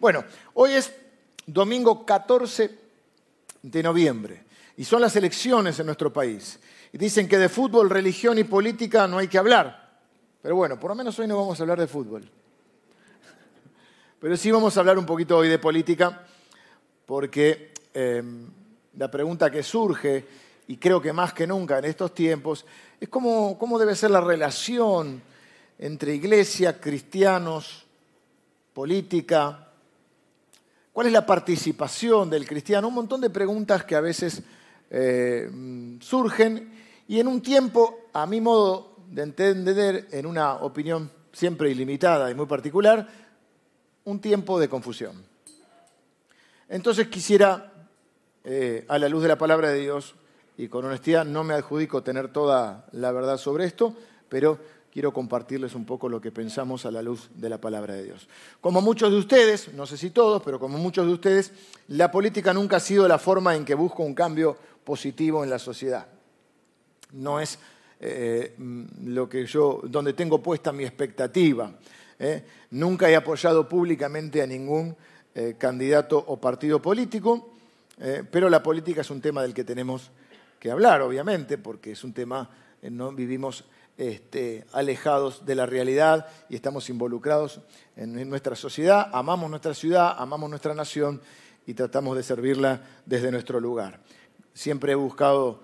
[0.00, 0.92] Bueno, hoy es
[1.44, 2.78] domingo 14
[3.62, 4.44] de noviembre
[4.76, 6.60] y son las elecciones en nuestro país.
[6.92, 9.98] Y dicen que de fútbol, religión y política no hay que hablar.
[10.40, 12.30] Pero bueno, por lo menos hoy no vamos a hablar de fútbol.
[14.20, 16.24] Pero sí vamos a hablar un poquito hoy de política,
[17.04, 18.22] porque eh,
[18.96, 20.26] la pregunta que surge,
[20.68, 22.64] y creo que más que nunca en estos tiempos,
[23.00, 25.22] es cómo, cómo debe ser la relación
[25.78, 27.84] entre iglesia, cristianos,
[28.72, 29.67] política,
[30.98, 34.42] cuál es la participación del cristiano, un montón de preguntas que a veces
[34.90, 35.48] eh,
[36.00, 36.72] surgen
[37.06, 42.34] y en un tiempo, a mi modo de entender, en una opinión siempre ilimitada y
[42.34, 43.06] muy particular,
[44.06, 45.24] un tiempo de confusión.
[46.68, 47.86] Entonces quisiera,
[48.42, 50.16] eh, a la luz de la palabra de Dios,
[50.56, 53.94] y con honestidad no me adjudico tener toda la verdad sobre esto,
[54.28, 54.58] pero
[54.92, 58.28] quiero compartirles un poco lo que pensamos a la luz de la palabra de Dios.
[58.60, 61.52] Como muchos de ustedes, no sé si todos, pero como muchos de ustedes,
[61.88, 65.58] la política nunca ha sido la forma en que busco un cambio positivo en la
[65.58, 66.06] sociedad.
[67.12, 67.58] No es
[68.00, 68.54] eh,
[69.04, 71.72] lo que yo, donde tengo puesta mi expectativa.
[72.18, 72.44] ¿eh?
[72.70, 74.96] Nunca he apoyado públicamente a ningún
[75.34, 77.54] eh, candidato o partido político,
[78.30, 80.12] pero la política es un tema del que tenemos
[80.60, 82.48] que hablar, obviamente, porque es un tema,
[82.82, 83.64] no vivimos
[83.98, 87.60] este, alejados de la realidad y estamos involucrados
[87.96, 91.20] en, nuestra sociedad, amamos nuestra ciudad, amamos nuestra nación
[91.66, 94.00] y tratamos de servirla desde nuestro lugar.
[94.54, 95.60] Siempre he buscado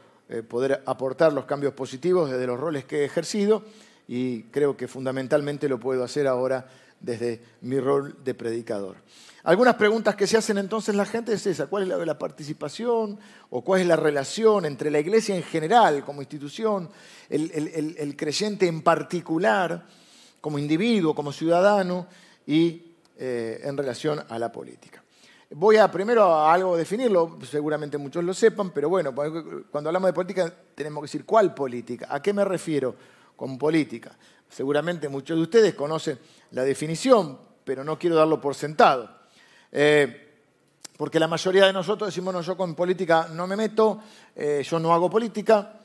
[0.49, 3.63] poder aportar los cambios positivos desde los roles que he ejercido
[4.07, 6.67] y creo que fundamentalmente lo puedo hacer ahora
[7.01, 8.97] desde mi rol de predicador.
[9.45, 13.19] Algunas preguntas que se hacen entonces la gente es esa, ¿cuál es la, la participación
[13.51, 16.89] o cuál es la relación entre la iglesia en general como institución,
[17.29, 19.87] el, creyente en particular,
[20.41, 22.07] como individuo, como ciudadano
[22.47, 25.05] y eh, en relación a la política?
[25.51, 29.15] Voy a primero a algo definirlo, seguramente muchos lo sepan, pero bueno,
[29.71, 32.97] cuando hablamos de política tenemos que decir cuál política, a qué me refiero
[33.37, 34.17] con política.
[34.55, 36.17] Seguramente muchos de ustedes conocen
[36.53, 39.11] la definición, pero no quiero darlo por sentado.
[39.73, 40.31] Eh,
[40.97, 44.01] porque la mayoría de nosotros decimos, no, yo con política no me meto,
[44.37, 45.81] eh, yo no hago política,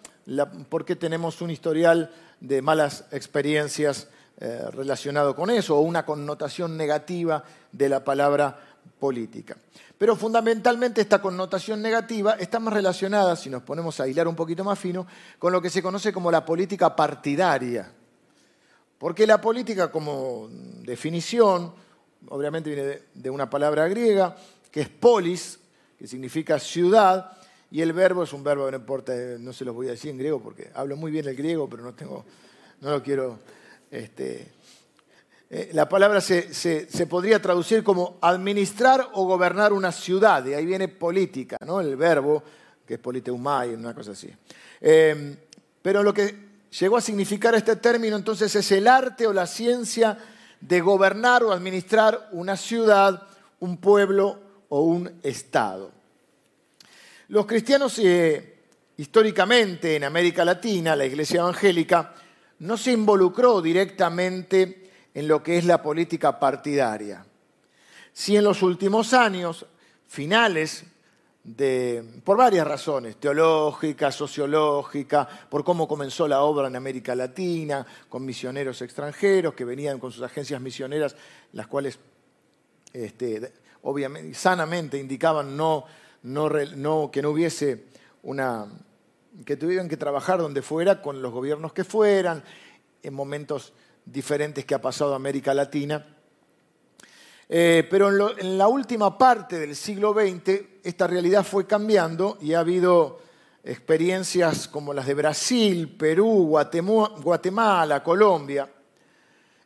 [0.70, 4.08] porque tenemos un historial de malas experiencias
[4.40, 8.56] eh, relacionado con eso, o una connotación negativa de la palabra
[9.00, 9.58] política.
[9.98, 14.64] Pero fundamentalmente esta connotación negativa está más relacionada, si nos ponemos a hilar un poquito
[14.64, 15.08] más fino,
[15.40, 17.94] con lo que se conoce como la política partidaria.
[19.00, 20.50] Porque la política como
[20.84, 21.74] definición,
[22.28, 24.36] obviamente viene de una palabra griega,
[24.70, 25.58] que es polis,
[25.98, 27.32] que significa ciudad,
[27.72, 30.18] y el verbo es un verbo no importa, no se los voy a decir en
[30.18, 32.26] griego porque hablo muy bien el griego, pero no, tengo,
[32.82, 33.40] no lo quiero...
[33.90, 34.52] Este,
[35.52, 40.90] eh, la palabra se, podría traducir como administrar o gobernar una ciudad, de ahí viene
[40.90, 41.80] política, ¿no?
[41.80, 42.44] el verbo,
[42.86, 44.30] que es politeumai, una cosa así.
[44.82, 45.38] Eh,
[45.82, 50.18] pero lo que llegó a significar este término entonces es el arte o la ciencia
[50.62, 53.24] de gobernar o administrar una ciudad,
[53.60, 55.92] un pueblo o un estado.
[57.30, 58.58] Los cristianos eh,
[58.98, 62.14] históricamente en América Latina, la iglesia evangélica,
[62.60, 67.26] no se involucró directamente en lo que es la política partidaria.
[68.12, 69.66] Si en los últimos años,
[70.08, 70.84] finales
[72.24, 78.82] por varias razones, teológica, sociológica, por cómo comenzó la obra en América Latina, con misioneros
[78.82, 81.16] extranjeros que venían con sus agencias misioneras,
[81.54, 81.98] las cuales
[82.94, 83.52] este,
[83.84, 85.86] obviamente, sanamente indicaban no,
[87.12, 87.86] que no hubiese
[88.24, 88.68] una,
[89.46, 92.44] que tuvieran que trabajar donde fuera, con los gobiernos que fueran,
[93.02, 93.74] en momentos
[94.06, 96.06] diferentes que ha pasado América Latina
[97.52, 102.60] eh, pero en, la última parte del siglo XX esta realidad fue cambiando y ha
[102.60, 103.22] habido
[103.64, 108.70] experiencias como las de Brasil, Perú, Guatemala, Colombia,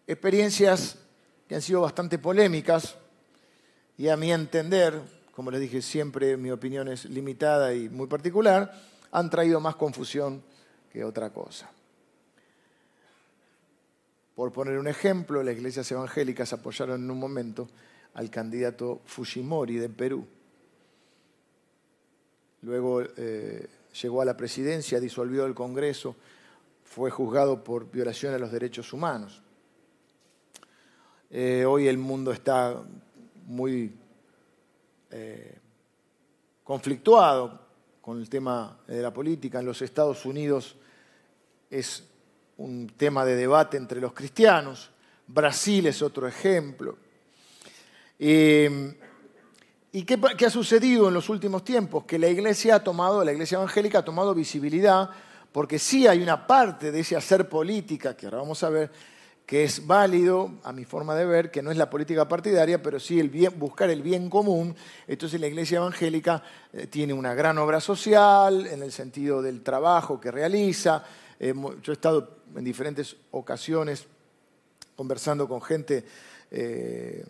[0.08, 0.98] experiencias
[1.46, 2.96] que han sido bastante polémicas
[3.98, 5.02] y a mi entender,
[5.36, 8.74] como les dije siempre, mi opinión es limitada y muy particular,
[9.12, 10.42] han traído más confusión
[10.90, 11.70] que otra cosa.
[14.36, 17.70] Por poner un ejemplo, las iglesias evangélicas apoyaron en un momento
[18.16, 20.26] al candidato Fujimori de Perú.
[22.62, 23.68] Luego eh,
[24.02, 26.16] llegó a la presidencia, disolvió el Congreso,
[26.84, 29.42] fue juzgado por violación a los derechos humanos.
[31.30, 32.84] Eh, hoy el mundo está
[33.48, 33.94] muy
[35.12, 35.58] eh,
[36.64, 37.60] conflictuado
[38.02, 39.60] con el tema de la política.
[39.60, 40.76] En los Estados Unidos
[41.70, 42.04] es
[42.64, 44.90] un tema de debate entre los cristianos.
[45.28, 46.98] Brasil es otro ejemplo.
[48.18, 52.06] ¿Y qué, qué, ha sucedido en los últimos tiempos?
[52.06, 55.10] Que la iglesia ha tomado, la iglesia evangélica ha tomado visibilidad,
[55.52, 58.92] porque sí hay una parte de ese hacer política, que ahora vamos a ver,
[59.46, 62.98] que es válido, a mi forma de ver, que no es la política partidaria, pero
[62.98, 64.74] sí el buscar el bien común.
[65.06, 70.18] Entonces la iglesia evangélica eh, tiene una gran obra social en el sentido del trabajo
[70.18, 71.04] que realiza.
[71.40, 74.08] yo he estado en diferentes ocasiones
[74.96, 76.06] conversando con gente,
[76.52, 77.26] eh,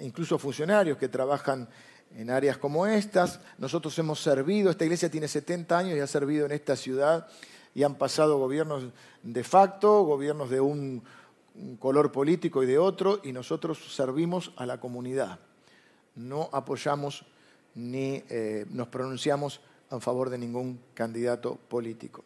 [0.00, 1.68] incluso funcionarios que trabajan
[2.16, 3.40] en áreas como estas.
[3.58, 7.28] Nosotros hemos servido, esta iglesia tiene 70 años y ha servido en esta ciudad
[7.74, 8.84] y han pasado gobiernos
[9.22, 11.02] de facto, gobiernos de un
[11.78, 15.38] color político y de otro, y nosotros servimos a la comunidad.
[16.14, 17.24] No apoyamos
[17.74, 19.60] ni eh, nos pronunciamos
[19.90, 22.24] a favor de ningún candidato político.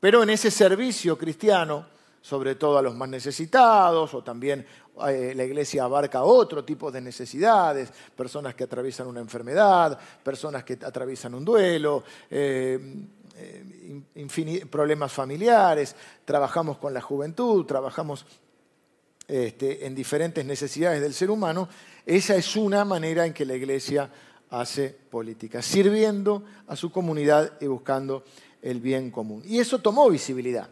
[0.00, 1.86] Pero en ese servicio cristiano,
[2.20, 4.66] sobre todo a los más necesitados, o también
[5.08, 10.74] eh, la iglesia abarca otro tipo de necesidades, personas que atraviesan una enfermedad, personas que
[10.74, 12.78] atraviesan un duelo, eh,
[14.70, 15.94] problemas familiares,
[16.24, 18.24] trabajamos con la juventud, trabajamos
[19.26, 21.68] este, en diferentes necesidades del ser humano,
[22.06, 24.10] esa es una manera en que la Iglesia
[24.50, 28.24] hace política, sirviendo a su comunidad y buscando
[28.64, 29.42] el bien común.
[29.44, 30.68] Y eso tomó visibilidad.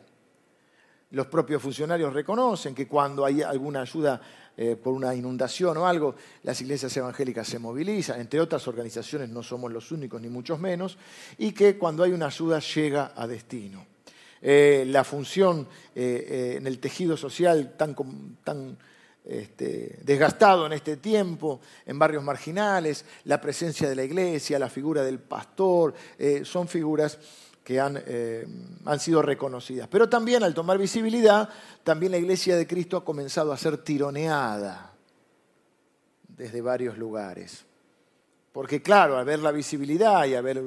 [1.11, 4.19] Los propios funcionarios reconocen que cuando hay alguna ayuda
[4.57, 9.43] eh, por una inundación o algo, las iglesias evangélicas se movilizan, entre otras organizaciones no
[9.43, 10.97] somos los únicos ni muchos menos,
[11.37, 13.85] y que cuando hay una ayuda llega a destino.
[14.41, 17.95] Eh, la función eh, en el tejido social tan,
[18.43, 18.79] tan
[19.23, 25.05] este, desgastado en este tiempo, en barrios marginales, la presencia de la iglesia, la figura
[25.05, 25.95] del pastor,
[26.43, 27.19] son figuras
[27.65, 28.03] que han,
[28.85, 29.89] han, sido reconocidas.
[29.89, 31.49] Pero también al tomar visibilidad,
[31.85, 34.93] también la iglesia de Cristo ha comenzado a ser tironeada
[36.29, 37.65] desde varios lugares.
[38.53, 40.59] Porque claro, al ver la visibilidad y al ver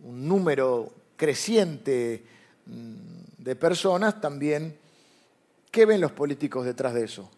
[0.00, 2.24] un número creciente
[2.66, 4.76] Mm, de personas también,
[5.70, 7.28] ¿qué ven los políticos detrás de eso?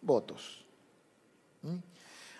[0.00, 0.64] Votos.
[1.62, 1.76] ¿Mm?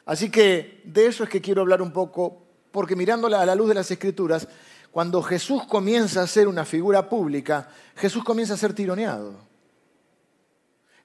[0.07, 3.69] Así que de eso es que quiero hablar un poco, porque mirándola a la luz
[3.69, 4.49] de las escrituras,
[4.95, 9.35] cuando Jesús comienza a ser una figura pública, Jesús comienza a ser tironeado.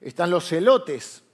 [0.00, 1.24] Están los celotes,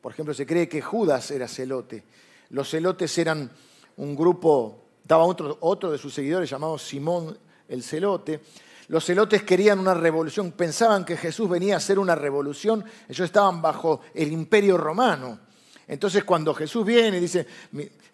[0.00, 2.04] por ejemplo, se cree que Judas era celote.
[2.50, 3.50] Los celotes eran
[3.96, 8.40] un grupo, estaba otro, otro de sus seguidores llamado Simón el celote,
[8.86, 13.60] los celotes querían una revolución, pensaban que Jesús venía a hacer una revolución, ellos estaban
[13.60, 15.40] bajo el imperio romano.
[15.86, 17.46] Entonces cuando Jesús viene y dice,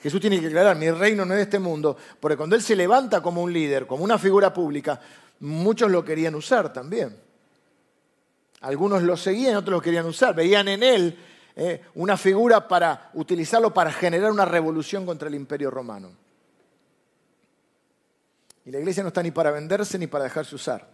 [0.00, 2.75] Jesús tiene que aclarar, mi reino no es de este mundo, porque cuando Él se
[2.75, 5.00] levanta como un líder, como una figura pública,
[5.40, 7.17] muchos lo querían usar también.
[8.62, 11.19] Algunos lo seguían, otros lo querían usar, veían en Él
[11.56, 16.11] eh, una figura para utilizarlo para generar una revolución contra el imperio romano.
[18.64, 20.88] Y la iglesia no está ni para venderse ni para dejarse usar.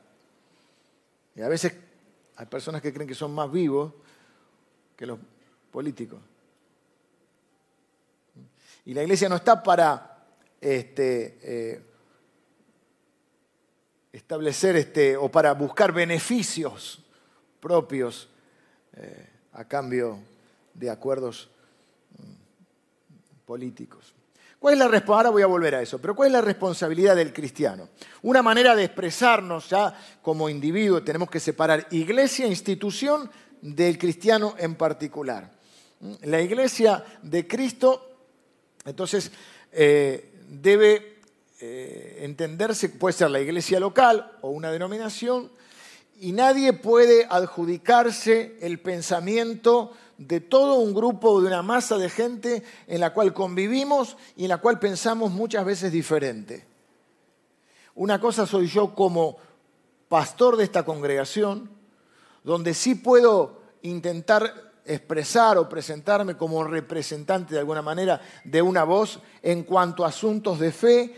[1.35, 1.75] Y a veces
[2.37, 3.93] hay personas que creen que son más vivos
[4.97, 5.19] que los
[5.71, 6.21] políticos.
[8.87, 10.25] Y la iglesia no está para
[10.61, 11.83] este, eh,
[14.13, 17.01] establecer este, o para buscar beneficios
[17.61, 18.29] propios
[18.95, 20.19] eh, a cambio
[20.73, 21.51] de acuerdos
[22.19, 24.15] mm, políticos.
[24.59, 27.33] ¿Cuál es la Ahora voy a volver a eso, pero ¿cuál es la responsabilidad del
[27.33, 27.91] cristiano?
[28.23, 34.75] Una manera de expresarnos ya como individuo, tenemos que separar iglesia, institución, del cristiano en
[34.75, 35.51] particular.
[36.23, 38.06] La iglesia de Cristo,
[38.87, 39.33] entonces,
[39.73, 41.17] eh, debe
[41.61, 45.51] eh, entenderse, puede ser la iglesia local o una denominación,
[46.19, 52.63] y nadie puede adjudicarse el pensamiento de todo un grupo, de una masa de gente
[52.87, 56.65] en la cual convivimos y en la cual pensamos muchas veces diferente.
[57.95, 59.37] Una cosa soy yo como
[60.09, 61.71] pastor de esta congregación,
[62.45, 69.21] donde sí puedo intentar expresar o presentarme como representante de alguna manera de una voz
[69.43, 71.15] en cuanto a asuntos de fe.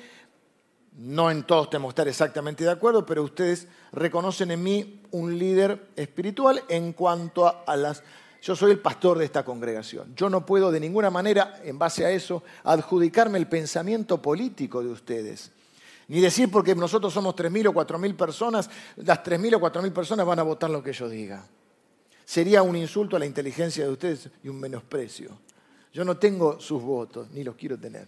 [0.95, 5.39] No en todos tenemos que estar exactamente de acuerdo, pero ustedes reconocen en mí un
[5.39, 8.03] líder espiritual en cuanto a, las
[8.41, 10.15] yo soy el pastor de esta congregación.
[10.15, 14.91] Yo no puedo de ninguna manera, en base a eso, adjudicarme el pensamiento político de
[14.91, 15.51] ustedes.
[16.07, 20.39] Ni decir porque nosotros somos 3.000 o 4.000 personas, las 3.000 o 4.000 personas van
[20.39, 21.45] a votar lo que yo diga.
[22.29, 25.31] Sería un insulto a la inteligencia de ustedes y un menosprecio.
[25.95, 28.07] Yo no tengo sus votos, ni los quiero tener.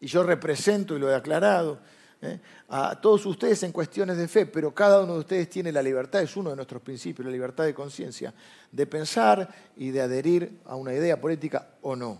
[0.00, 1.78] Y yo represento, y lo he aclarado,
[2.20, 2.40] ¿eh?
[2.68, 6.20] a todos ustedes en cuestiones de fe, pero cada uno de ustedes tiene la libertad,
[6.20, 8.34] es uno de nuestros principios, la libertad de conciencia,
[8.72, 12.18] de pensar y de adherir a una idea política o no.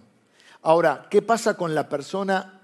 [0.62, 2.62] Ahora, ¿qué pasa con la persona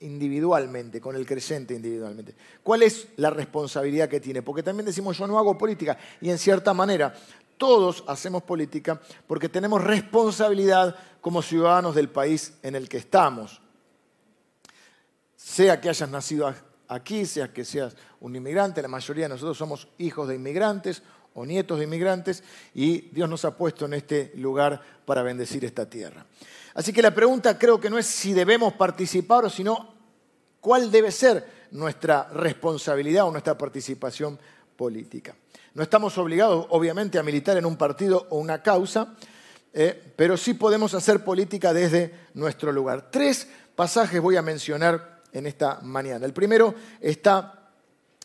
[0.00, 2.34] individualmente, con el creyente individualmente?
[2.62, 4.42] ¿Cuál es la responsabilidad que tiene?
[4.42, 7.14] Porque también decimos yo no hago política y en cierta manera
[7.60, 13.60] todos hacemos política porque tenemos responsabilidad como ciudadanos del país en el que estamos.
[15.36, 16.54] Sea que hayas nacido
[16.88, 21.02] aquí, sea que seas un inmigrante, la mayoría de nosotros somos hijos de inmigrantes
[21.34, 22.42] o nietos de inmigrantes
[22.74, 26.26] y Dios nos ha puesto en este lugar para bendecir esta tierra.
[26.74, 29.94] Así que la pregunta creo que no es si debemos participar o sino
[30.60, 34.38] cuál debe ser nuestra responsabilidad o nuestra participación
[34.76, 35.34] política.
[35.74, 39.14] No estamos obligados, obviamente, a militar en un partido o una causa,
[39.72, 43.10] eh, pero sí podemos hacer política desde nuestro lugar.
[43.10, 46.26] Tres pasajes voy a mencionar en esta mañana.
[46.26, 47.70] El primero está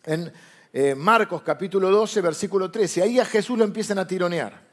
[0.03, 0.31] en
[0.73, 3.03] eh, Marcos capítulo 12, versículo 13.
[3.03, 4.64] Ahí a Jesús lo empiezan a tironear.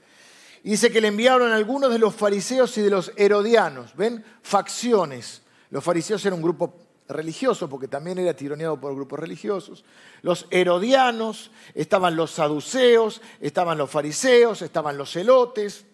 [0.65, 3.97] Y dice que le enviaron algunos de los fariseos y de los herodianos.
[3.97, 4.25] ¿Ven?
[4.43, 5.43] Facciones.
[5.71, 6.75] Los fariseos eran un grupo
[7.09, 9.85] religioso, porque también era tironeado por grupos religiosos.
[10.23, 15.85] Los herodianos, estaban los saduceos, estaban los fariseos, estaban los celotes,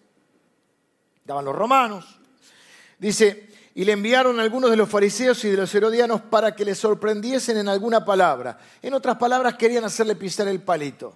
[1.17, 2.19] estaban los romanos.
[2.99, 6.75] Dice, y le enviaron algunos de los fariseos y de los herodianos para que le
[6.75, 8.59] sorprendiesen en alguna palabra.
[8.81, 11.15] En otras palabras, querían hacerle pisar el palito.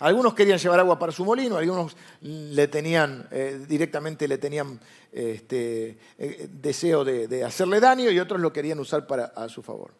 [0.00, 4.80] Algunos querían llevar agua para su molino, algunos le tenían, eh, directamente le tenían
[5.12, 9.92] este, eh, deseo de, hacerle daño y otros lo querían usar para, a su favor.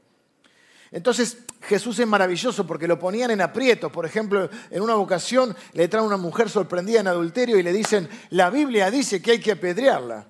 [0.91, 3.93] Entonces Jesús es maravilloso porque lo ponían en aprietos.
[3.93, 8.09] Por ejemplo, en una ocasión le traen una mujer sorprendida en adulterio y le dicen,
[8.31, 10.27] la Biblia dice que hay que apedrearla.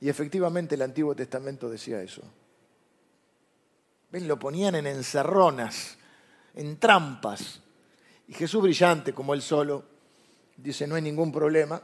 [0.00, 2.22] Y efectivamente el Antiguo Testamento decía eso.
[4.12, 4.28] ¿Ven?
[4.28, 5.96] Lo ponían en encerronas,
[6.54, 7.62] en trampas.
[8.28, 9.84] Y Jesús brillante como él solo,
[10.56, 11.80] dice, no hay ningún problema.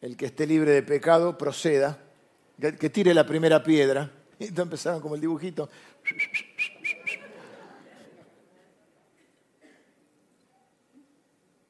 [0.00, 1.98] El que esté libre de pecado, proceda,
[2.58, 4.12] que tire la primera piedra.
[4.40, 5.68] Y entonces empezaron como el dibujito.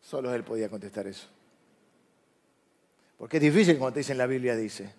[0.01, 1.27] Solo él podía contestar eso.
[3.19, 4.95] Porque es difícil cuando te dicen la Biblia dice.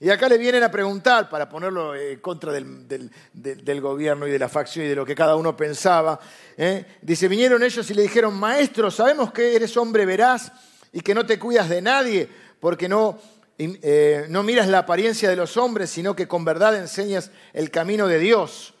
[0.00, 4.38] Y acá le vienen a preguntar, para ponerlo en eh, contra del, gobierno y de
[4.38, 6.20] la facción y de lo que cada uno pensaba.
[6.56, 6.84] ¿eh?
[7.02, 10.52] Dice, vinieron ellos y le dijeron, maestro, sabemos que eres hombre veraz
[10.92, 12.28] y que no te cuidas de nadie
[12.60, 13.18] porque no,
[13.58, 18.06] eh, no miras la apariencia de los hombres, sino que con verdad enseñas el camino
[18.06, 18.74] de Dios.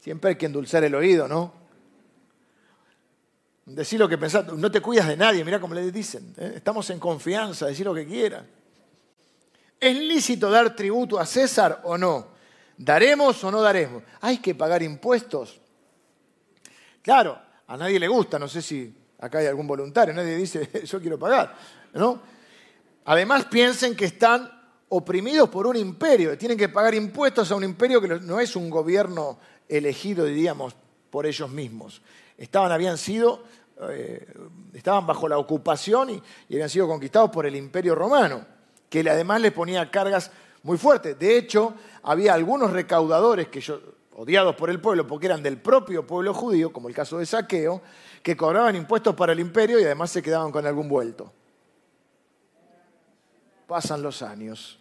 [0.00, 1.52] Siempre hay que endulzar el oído, ¿no?
[3.66, 6.32] Decir lo que pensás, no te cuidas de nadie, mira cómo le dicen.
[6.36, 8.44] Estamos en confianza, decir lo que quieras.
[9.82, 12.28] ¿Es lícito dar tributo a César o no?
[12.78, 14.04] ¿Daremos o no daremos?
[14.20, 15.60] ¿Hay que pagar impuestos?
[17.02, 17.36] Claro,
[17.66, 21.18] a nadie le gusta, no sé si acá hay algún voluntario, nadie dice yo quiero
[21.18, 21.56] pagar,
[21.94, 22.20] ¿no?
[23.06, 24.48] Además piensen que están
[24.88, 28.70] oprimidos por un imperio, tienen que pagar impuestos a un imperio que no es un
[28.70, 30.76] gobierno elegido, diríamos,
[31.10, 32.02] por ellos mismos.
[32.38, 33.42] Estaban, habían sido,
[33.90, 34.32] eh,
[34.74, 38.51] estaban bajo la ocupación y habían sido conquistados por el imperio romano
[38.92, 40.30] que además le ponía cargas
[40.62, 41.18] muy fuertes.
[41.18, 41.72] De hecho,
[42.02, 43.80] había algunos recaudadores que yo,
[44.16, 47.80] odiados por el pueblo porque eran del propio pueblo judío, como el caso de Saqueo,
[48.22, 51.32] que cobraban impuestos para el imperio y además se quedaban con algún vuelto.
[53.66, 54.78] Pasan los años.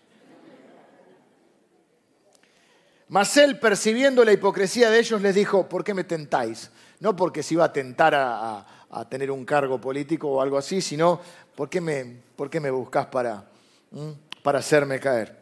[3.08, 6.70] Mas él, percibiendo la hipocresía de ellos, les dijo, ¿por qué me tentáis?
[7.00, 8.66] No porque se iba a tentar a,
[9.10, 11.22] tener un cargo político o algo así, sino
[11.56, 13.51] ¿por qué me, por qué me buscás para,
[14.44, 15.42] para hacerme caer.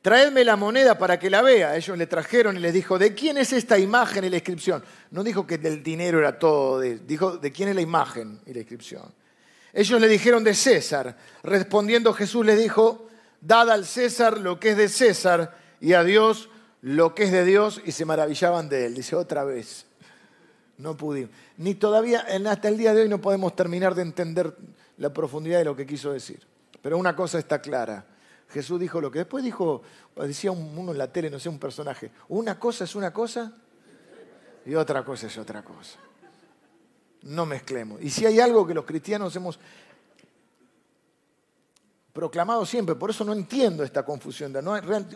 [0.00, 1.76] Traedme la moneda para que la vea.
[1.76, 4.82] Ellos le trajeron y les dijo, ¿de quién es esta imagen y la inscripción?
[5.10, 8.60] No dijo que del dinero era todo, dijo, ¿de quién es la imagen y la
[8.60, 9.12] inscripción?
[9.72, 11.16] Ellos le dijeron de César.
[11.42, 13.08] Respondiendo Jesús les dijo,
[13.40, 16.48] dad al César lo que es de César y a Dios
[16.80, 18.94] lo que es de Dios y se maravillaban de él.
[18.94, 19.84] Dice otra vez,
[20.78, 21.30] no pudimos.
[21.56, 24.56] Ni todavía, hasta el día de hoy no podemos terminar de entender
[24.96, 26.47] la profundidad de lo que quiso decir.
[26.82, 28.04] Pero una cosa está clara.
[28.50, 29.82] Jesús dijo lo que después dijo,
[30.16, 33.52] decía uno en la tele, no sé, un personaje, una cosa es una cosa
[34.64, 35.98] y otra cosa es otra cosa.
[37.22, 38.00] No mezclemos.
[38.00, 39.58] Y si hay algo que los cristianos hemos
[42.12, 44.54] proclamado siempre, por eso no entiendo esta confusión,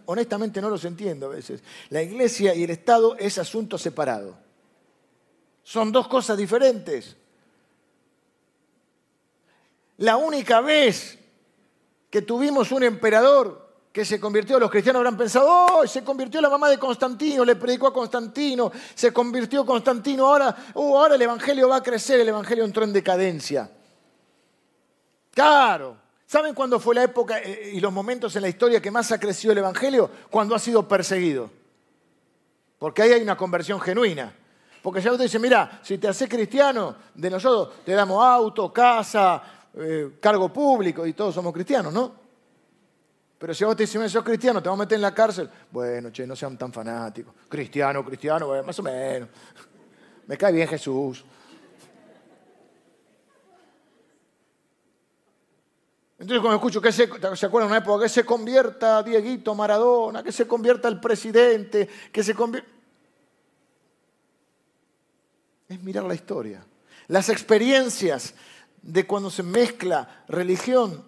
[0.06, 1.62] honestamente no los entiendo a veces.
[1.88, 4.36] La iglesia y el Estado es asunto separado.
[5.64, 7.16] Son dos cosas diferentes.
[9.98, 11.18] La única vez
[12.12, 16.50] que tuvimos un emperador que se convirtió, los cristianos habrán pensado, oh, se convirtió la
[16.50, 21.70] mamá de Constantino, le predicó a Constantino, se convirtió Constantino, ahora, oh, ahora el Evangelio
[21.70, 23.70] va a crecer, el Evangelio entró en decadencia.
[25.30, 29.10] Claro, ¿saben cuándo fue la época eh, y los momentos en la historia que más
[29.10, 30.10] ha crecido el Evangelio?
[30.28, 31.48] Cuando ha sido perseguido.
[32.78, 34.36] Porque ahí hay una conversión genuina.
[34.82, 39.61] Porque ya usted dice, mira, si te haces cristiano, de nosotros te damos auto, casa,
[39.74, 42.22] eh, cargo público y todos somos cristianos, ¿no?
[43.38, 45.50] Pero si vos te dices, sos cristiano, te vamos a meter en la cárcel.
[45.70, 47.34] Bueno, che, no sean tan fanáticos.
[47.48, 49.28] Cristiano, cristiano, más o menos.
[50.28, 51.24] Me cae bien Jesús.
[56.20, 58.04] Entonces cuando escucho que se, ¿se acuerdan una época?
[58.04, 62.70] Que se convierta Dieguito Maradona, que se convierta el presidente, que se convierta...
[65.68, 66.64] Es mirar la historia.
[67.08, 68.34] Las experiencias
[68.82, 71.04] de cuando se mezcla religión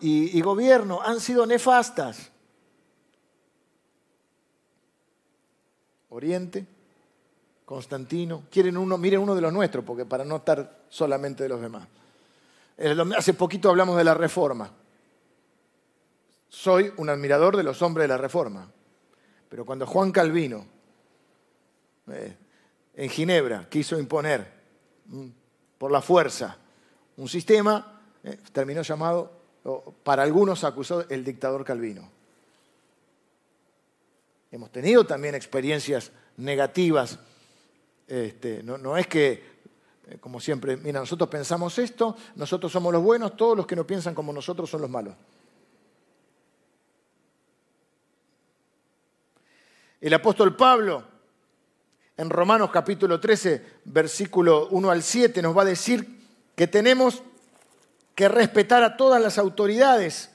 [0.00, 2.30] y, gobierno han sido nefastas.
[6.10, 6.66] Oriente,
[7.64, 11.60] Constantino, quieren uno, miren uno de los nuestros, porque para no estar solamente de los
[11.60, 11.86] demás.
[13.16, 14.70] Hace poquito hablamos de la reforma.
[16.48, 18.68] Soy un admirador de los hombres de la reforma.
[19.48, 20.64] Pero cuando Juan Calvino
[22.08, 22.36] eh,
[22.94, 24.46] en Ginebra quiso imponer
[25.06, 25.26] mm,
[25.76, 26.56] por la fuerza
[27.20, 29.30] un sistema, eh, terminó llamado,
[30.02, 32.08] para algunos acusó el dictador Calvino.
[34.50, 37.18] Hemos tenido también experiencias negativas.
[38.08, 39.60] Este, no es que
[40.10, 43.86] eh, como siempre, mira, nosotros pensamos esto, nosotros somos los buenos, todos los que no
[43.86, 45.14] piensan como nosotros son los malos.
[50.00, 51.04] El apóstol Pablo,
[52.16, 56.19] en Romanos capítulo 13, versículo 1 al 7, nos va a decir
[56.54, 57.22] que tenemos
[58.14, 60.30] que respetar a todas las autoridades.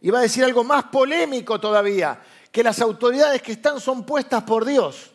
[0.00, 2.20] Y va a decir algo más polémico todavía,
[2.52, 5.10] que las autoridades que están son puestas por Dios.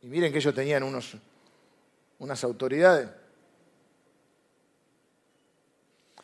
[0.00, 1.16] Y miren que ellos tenían unos,
[2.18, 3.08] unas autoridades.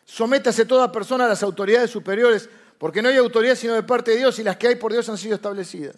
[0.03, 4.17] Sométase toda persona a las autoridades superiores, porque no hay autoridad sino de parte de
[4.17, 5.95] Dios y las que hay por Dios han sido establecidas.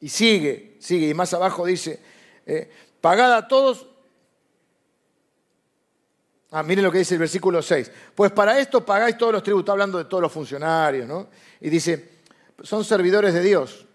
[0.00, 2.00] Y sigue, sigue, y más abajo dice,
[2.46, 3.86] eh, pagad a todos.
[6.50, 7.90] Ah, miren lo que dice el versículo 6.
[8.14, 11.28] Pues para esto pagáis todos los tributos, hablando de todos los funcionarios, ¿no?
[11.60, 12.20] Y dice,
[12.62, 13.86] son servidores de Dios,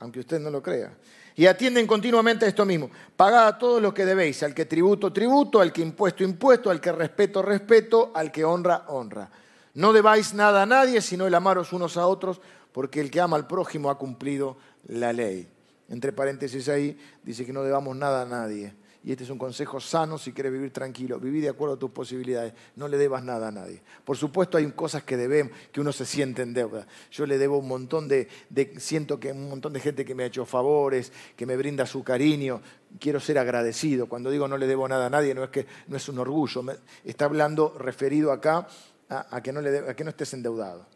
[0.00, 0.96] aunque usted no lo crea.
[1.36, 2.90] Y atienden continuamente a esto mismo.
[3.16, 6.80] Pagad a todos lo que debéis, al que tributo, tributo, al que impuesto, impuesto, al
[6.80, 9.30] que respeto, respeto, al que honra, honra.
[9.74, 12.40] No debáis nada a nadie, sino el amaros unos a otros,
[12.72, 14.56] porque el que ama al prójimo ha cumplido
[14.86, 15.48] la ley.
[15.88, 18.74] Entre paréntesis ahí, dice que no debamos nada a nadie.
[19.02, 21.18] Y este es un consejo sano si quieres vivir tranquilo.
[21.18, 22.52] Viví de acuerdo a tus posibilidades.
[22.76, 23.82] No le debas nada a nadie.
[24.04, 26.86] Por supuesto hay cosas que debemos, que uno se siente en deuda.
[27.10, 28.28] Yo le debo un montón de,
[28.76, 32.04] siento que un montón de gente que me ha hecho favores, que me brinda su
[32.04, 32.60] cariño.
[32.98, 34.06] Quiero ser agradecido.
[34.06, 36.62] Cuando digo no le debo nada a nadie, no es que no es un orgullo.
[37.02, 38.68] está hablando referido acá
[39.08, 40.86] a, que no le a que no estés endeudado.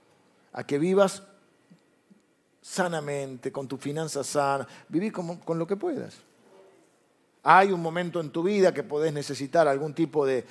[0.53, 1.23] A que vivas
[2.64, 4.66] sanamente, con tu finanzas sana.
[4.88, 6.14] Viví con lo que puedas.
[7.42, 10.46] Hay un momento en tu vida que podés necesitar algún tipo de,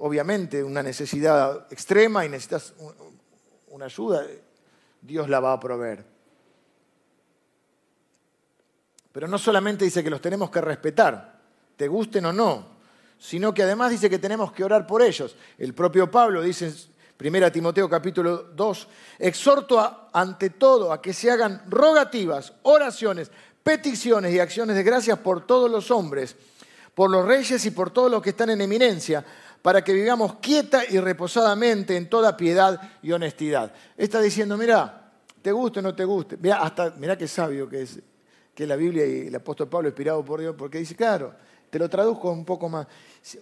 [0.00, 2.74] obviamente, una necesidad extrema y necesitas
[3.68, 4.26] una ayuda,
[5.00, 6.04] Dios la va a proveer.
[9.12, 11.38] Pero no solamente dice que los tenemos que respetar,
[11.76, 12.66] te gusten o no,
[13.16, 15.36] sino que además dice que tenemos que orar por ellos.
[15.56, 16.74] El propio Pablo dice
[17.18, 18.88] 1 Timoteo capítulo 2,
[19.20, 23.30] exhorto ante todo a que se hagan rogativas, oraciones,
[23.62, 26.34] peticiones y acciones de gracias por todos los hombres,
[26.94, 29.24] por los reyes y por todos los que están en eminencia,
[29.62, 33.72] para que vivamos quieta y reposadamente en toda piedad y honestidad.
[33.96, 36.36] Está diciendo, mira, te guste o no te guste.
[36.38, 38.00] Mira, hasta, mira qué sabio que es
[38.54, 41.34] que la Biblia y el apóstol Pablo inspirado por Dios, porque dice, claro,
[41.70, 42.86] te lo traduzco un poco más.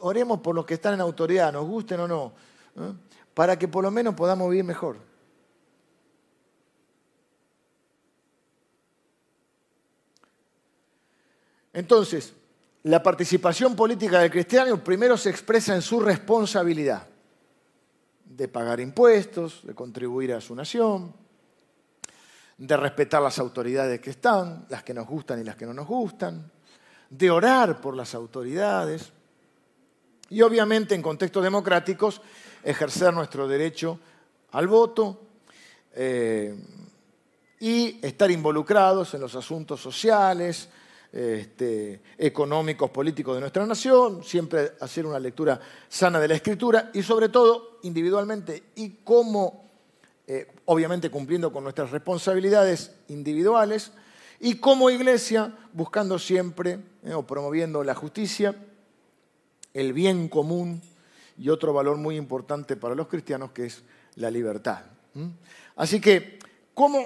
[0.01, 2.33] Oremos por los que están en autoridad, nos gusten o no,
[2.77, 2.93] ¿eh?
[3.35, 4.97] Para que por lo menos podamos vivir mejor.
[11.73, 12.35] Entonces,
[12.85, 17.07] la participación política del cristiano primero se expresa en su responsabilidad
[18.25, 21.15] de pagar impuestos, de contribuir a su nación,
[22.59, 25.87] de respetar las autoridades que están, las que nos gustan y las que no nos
[25.87, 26.51] gustan,
[27.09, 29.13] de orar por las autoridades
[30.31, 32.23] y obviamente en contextos democráticos
[32.65, 33.99] ejercer nuestro derecho
[34.53, 35.21] al voto
[35.95, 36.55] eh,
[37.61, 40.69] y estar involucrados en los asuntos sociales,
[41.13, 47.03] este, económicos, políticos de nuestra nación, siempre hacer una lectura sana de la escritura y
[47.03, 49.71] sobre todo individualmente y cómo,
[50.27, 53.93] eh, obviamente cumpliendo con nuestras responsabilidades individuales
[54.41, 58.57] y como iglesia buscando siempre eh, o promoviendo la justicia,
[59.75, 60.81] el bien común
[61.39, 63.83] y otro valor muy importante para los cristianos que es
[64.17, 64.81] la libertad.
[65.77, 66.39] Así que,
[66.75, 67.05] ¿cómo,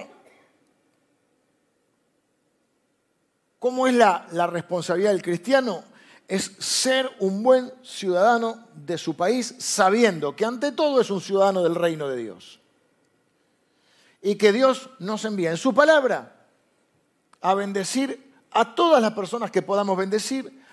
[3.59, 5.83] cómo es la, la responsabilidad del cristiano?
[6.27, 11.63] Es ser un buen ciudadano de su país sabiendo que ante todo es un ciudadano
[11.63, 12.59] del reino de Dios.
[14.21, 16.45] Y que Dios nos envía en su palabra
[17.39, 20.63] a bendecir a todas las personas que podamos bendecir,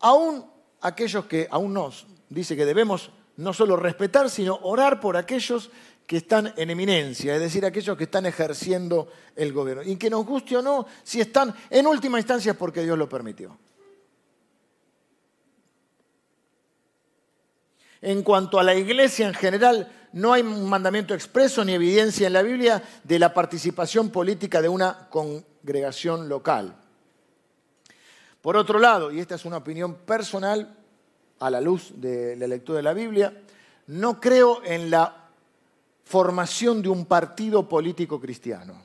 [0.00, 0.46] aún
[0.80, 5.70] aquellos que aún nos dice que debemos no solo respetar, sino orar por aquellos
[6.06, 9.82] que están en eminencia, es decir, aquellos que están ejerciendo el gobierno.
[9.82, 13.08] Y que nos guste o no, si están en última instancia es porque Dios lo
[13.08, 13.56] permitió.
[18.02, 22.34] En cuanto a la iglesia en general, no hay un mandamiento expreso ni evidencia en
[22.34, 26.76] la Biblia de la participación política de una congregación local.
[28.42, 30.83] Por otro lado, y esta es una opinión personal
[31.38, 33.42] a la luz de la lectura de la Biblia,
[33.88, 35.30] no creo en la
[36.04, 38.80] formación de un partido político cristiano.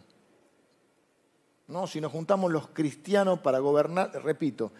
[1.67, 4.71] No, si nos juntamos los cristianos para gobernar, repito,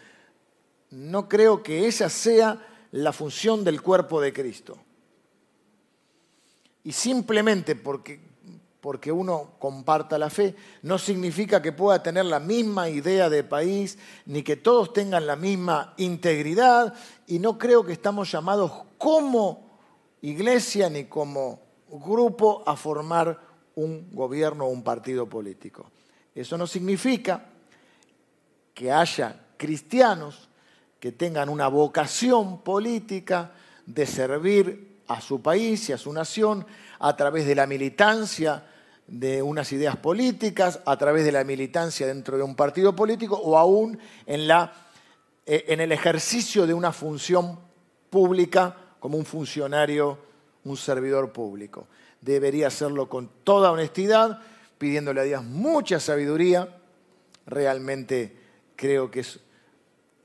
[0.90, 4.76] no creo que esa sea la función del cuerpo de Cristo.
[6.82, 8.20] Y simplemente porque,
[8.80, 13.98] porque uno comparta la fe, no significa que pueda tener la misma idea de país,
[14.26, 16.94] ni que todos tengan la misma integridad,
[17.26, 19.78] y no creo que estamos llamados como
[20.22, 23.38] iglesia ni como grupo a formar
[23.74, 25.90] un gobierno o un partido político.
[26.34, 27.46] Eso no significa
[28.72, 30.48] que haya cristianos
[30.98, 33.52] que tengan una vocación política
[33.84, 36.64] de servir a su país y a su nación
[36.98, 38.64] a través de la militancia
[39.10, 43.58] de unas ideas políticas, a través de la militancia dentro de un partido político o
[43.58, 44.72] aún en, la,
[45.44, 47.58] eh, en el ejercicio de una función
[48.08, 50.16] pública como un funcionario,
[50.64, 51.88] un servidor público.
[52.20, 54.40] Debería hacerlo con toda honestidad,
[54.78, 56.76] pidiéndole a Dios mucha sabiduría.
[57.46, 58.36] Realmente
[58.76, 59.40] creo que es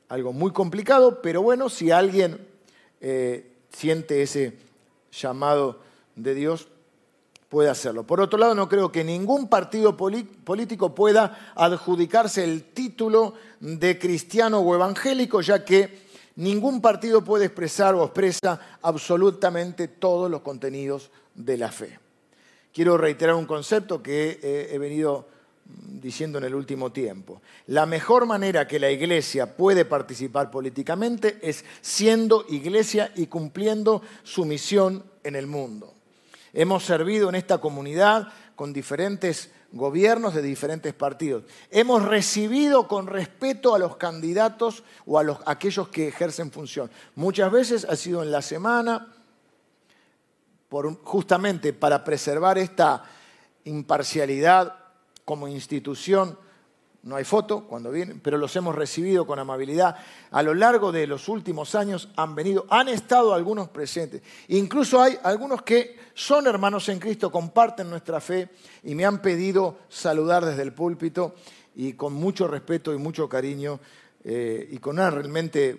[0.10, 2.48] algo muy complicado, pero bueno, si alguien
[3.02, 4.58] eh, siente ese
[5.12, 5.80] llamado
[6.16, 6.68] de Dios,
[7.50, 8.04] puede hacerlo.
[8.04, 14.60] Por otro lado, no creo que ningún partido político pueda adjudicarse el título de cristiano
[14.60, 16.06] o evangélico, ya que
[16.36, 22.00] ningún partido puede expresar o expresa absolutamente todos los contenidos de la fe.
[22.74, 24.40] Quiero reiterar un concepto que
[24.72, 25.28] he venido
[25.66, 27.42] diciendo en el último tiempo.
[27.68, 34.46] La mejor manera que la iglesia puede participar políticamente es siendo iglesia y cumpliendo su
[34.46, 35.95] misión en el mundo.
[36.56, 41.44] Hemos servido en esta comunidad con diferentes gobiernos de diferentes partidos.
[41.70, 46.90] Hemos recibido con respeto a los candidatos o a, los, aquellos que ejercen función.
[47.16, 49.14] Muchas veces ha sido en la semana,
[51.04, 53.04] justamente para preservar esta
[53.66, 54.78] imparcialidad
[55.26, 56.40] como institución,
[57.06, 59.96] no hay foto cuando vienen, pero los hemos recibido con amabilidad.
[60.32, 64.24] A lo largo de los últimos años han venido, han estado algunos presentes.
[64.48, 68.50] Incluso hay algunos que son hermanos en Cristo, comparten nuestra fe
[68.84, 71.36] y me han pedido saludar desde el púlpito
[71.76, 73.80] y con mucho respeto y mucho cariño
[74.24, 75.78] eh, y con una realmente,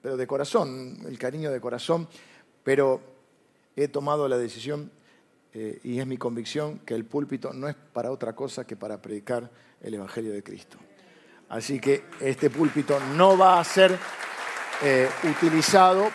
[0.00, 2.06] pero de corazón, el cariño de corazón,
[2.62, 3.00] pero
[3.74, 4.92] he tomado la decisión
[5.52, 9.02] eh, y es mi convicción que el púlpito no es para otra cosa que para
[9.02, 9.50] predicar
[9.82, 10.78] el Evangelio de Cristo.
[11.48, 13.98] Así que este púlpito no va a ser
[14.82, 16.10] eh, utilizado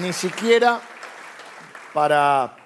[0.00, 0.80] ni siquiera
[1.92, 2.56] para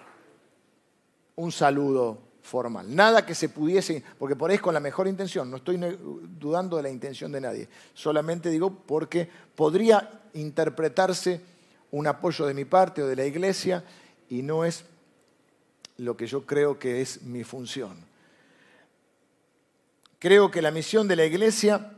[1.36, 2.94] un saludo formal.
[2.94, 5.78] Nada que se pudiese, porque por ahí es con la mejor intención, no estoy
[6.38, 11.40] dudando de la intención de nadie, solamente digo porque podría interpretarse
[11.90, 13.84] un apoyo de mi parte o de la iglesia
[14.28, 14.84] y no es
[15.98, 18.07] lo que yo creo que es mi función.
[20.18, 21.92] Creo que la misión de la iglesia,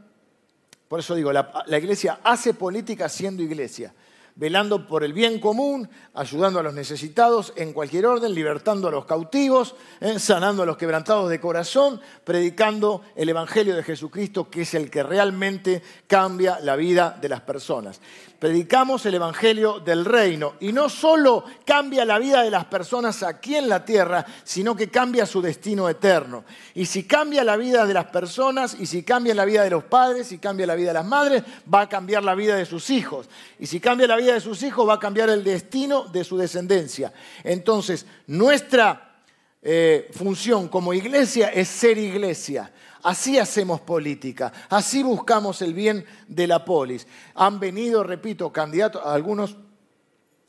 [0.88, 3.94] por eso digo, la, iglesia hace política siendo iglesia,
[4.35, 9.05] velando por el bien común, ayudando a los necesitados en cualquier orden, libertando a los
[9.05, 10.19] cautivos, ¿eh?
[10.19, 15.03] sanando a los quebrantados de corazón, predicando el Evangelio de Jesucristo, que es el que
[15.03, 18.01] realmente cambia la vida de las personas.
[18.40, 23.55] Predicamos el Evangelio del reino y no solo cambia la vida de las personas aquí
[23.55, 26.45] en la tierra, sino que cambia su destino eterno.
[26.75, 29.85] Y si cambia la vida de las personas, y si cambia la vida de los
[29.85, 32.88] padres, y cambia la vida de las madres, va a cambiar la vida de sus
[32.88, 33.29] hijos.
[33.59, 36.37] Y si cambia la vida de sus hijos, va a cambiar el destino de su
[36.37, 37.12] descendencia.
[37.42, 39.22] Entonces, nuestra
[39.62, 42.72] eh, función como iglesia es ser iglesia.
[43.02, 47.06] Así hacemos política, así buscamos el bien de la polis.
[47.35, 49.56] Han venido, repito, candidatos, algunos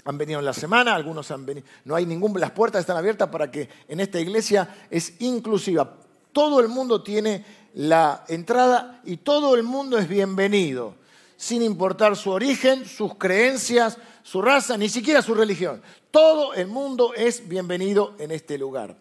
[0.04, 1.66] han venido en la semana, algunos han venido.
[1.86, 5.98] No hay ningún, las puertas están abiertas para que en esta iglesia es inclusiva.
[6.34, 11.01] Todo el mundo tiene la entrada y todo el mundo es bienvenido
[11.42, 15.82] sin importar su origen, sus creencias, su raza, ni siquiera su religión.
[16.12, 18.96] Todo el mundo es bienvenido en este lugar.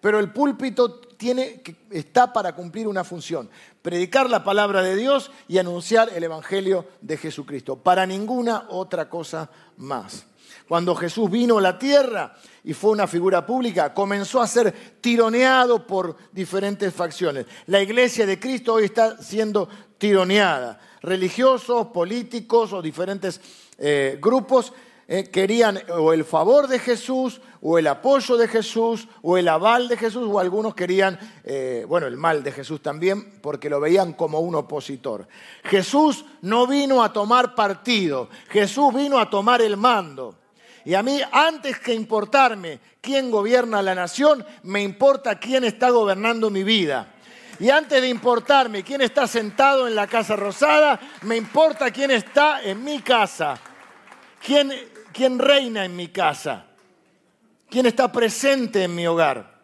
[0.00, 3.48] Pero el púlpito tiene, está para cumplir una función,
[3.80, 9.48] predicar la palabra de Dios y anunciar el Evangelio de Jesucristo, para ninguna otra cosa
[9.76, 10.26] más.
[10.66, 15.86] Cuando Jesús vino a la tierra y fue una figura pública, comenzó a ser tironeado
[15.86, 17.46] por diferentes facciones.
[17.66, 23.40] La iglesia de Cristo hoy está siendo tironeada religiosos, políticos o diferentes
[23.78, 24.72] eh, grupos
[25.06, 29.88] eh, querían o el favor de Jesús, o el apoyo de Jesús, o el aval
[29.88, 34.14] de Jesús, o algunos querían, eh, bueno, el mal de Jesús también, porque lo veían
[34.14, 35.28] como un opositor.
[35.64, 40.36] Jesús no vino a tomar partido, Jesús vino a tomar el mando.
[40.86, 46.50] Y a mí, antes que importarme quién gobierna la nación, me importa quién está gobernando
[46.50, 47.13] mi vida.
[47.60, 52.62] Y antes de importarme quién está sentado en la casa rosada, me importa quién está
[52.62, 53.58] en mi casa,
[54.44, 54.72] quién,
[55.12, 56.66] quién reina en mi casa,
[57.70, 59.54] quién está presente en mi hogar.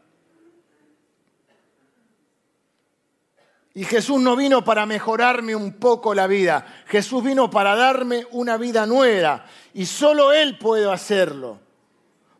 [3.74, 8.56] Y Jesús no vino para mejorarme un poco la vida, Jesús vino para darme una
[8.56, 11.58] vida nueva y solo Él puede hacerlo.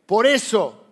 [0.07, 0.87] Por eso,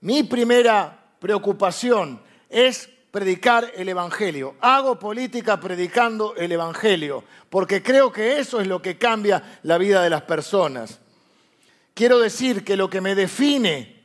[0.00, 4.56] mi primera preocupación es predicar el Evangelio.
[4.60, 10.02] Hago política predicando el Evangelio, porque creo que eso es lo que cambia la vida
[10.02, 10.98] de las personas.
[11.94, 14.02] Quiero decir que lo que me define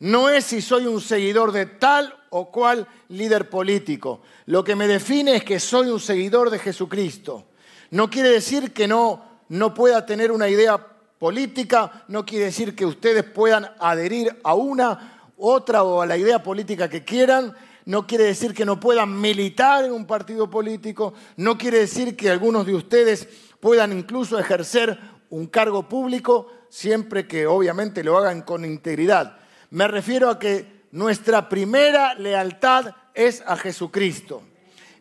[0.00, 4.22] no es si soy un seguidor de tal o cual líder político.
[4.46, 7.48] Lo que me define es que soy un seguidor de Jesucristo.
[7.90, 10.78] No quiere decir que no, no pueda tener una idea
[11.18, 16.42] política, no quiere decir que ustedes puedan adherir a una otra o a la idea
[16.42, 17.54] política que quieran,
[17.86, 22.28] no quiere decir que no puedan militar en un partido político, no quiere decir que
[22.28, 23.26] algunos de ustedes
[23.60, 24.98] puedan incluso ejercer
[25.30, 29.38] un cargo público, siempre que obviamente lo hagan con integridad.
[29.70, 34.42] Me refiero a que nuestra primera lealtad es a Jesucristo.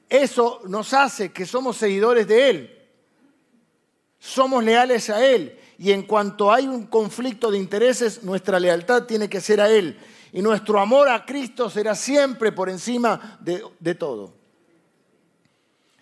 [0.09, 2.77] Eso nos hace que somos seguidores de Él.
[4.19, 5.59] Somos leales a Él.
[5.77, 9.97] Y en cuanto hay un conflicto de intereses, nuestra lealtad tiene que ser a Él
[10.33, 14.33] y nuestro amor a Cristo será siempre por encima de, todo.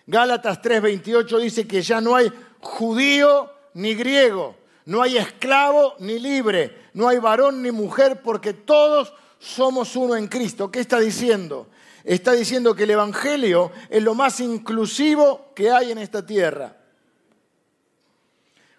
[0.06, 6.88] Gálatas 3:28 dice que ya no hay judío ni griego, no hay esclavo ni libre,
[6.94, 10.70] no hay varón ni mujer, porque todos somos uno en Cristo.
[10.70, 11.68] ¿Qué está diciendo?
[12.04, 16.76] Está diciendo que el Evangelio es lo más inclusivo que hay en esta tierra.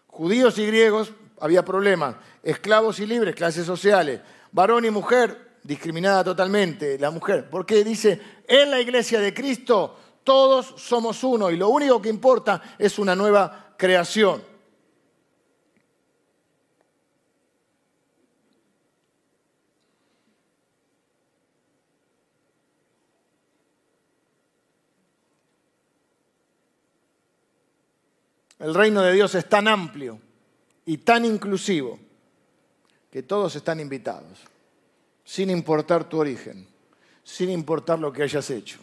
[0.07, 2.15] Judíos y griegos, había problemas.
[2.41, 4.21] Esclavos y libres, clases sociales
[4.57, 10.73] varón y mujer, discriminada totalmente la mujer, porque dice, en la iglesia de Cristo todos
[10.77, 14.41] somos uno y lo único que importa es una nueva creación.
[28.57, 30.19] El reino de Dios es tan amplio
[30.83, 32.06] y tan inclusivo
[33.17, 34.43] que todos están invitados,
[35.25, 36.67] sin importar tu origen,
[37.23, 38.77] sin importar lo que hayas hecho,